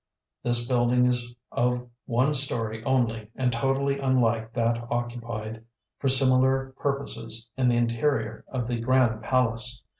[0.41, 5.63] This building is of one story only, and totally unlike that occupied
[5.99, 9.83] for similar purposes in the interior of the grand palace.